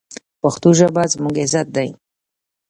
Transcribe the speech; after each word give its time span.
پښتو 0.41 0.69
ژبه 0.79 1.03
زموږ 1.13 1.35
عزت 1.43 1.67
دی. 1.75 1.89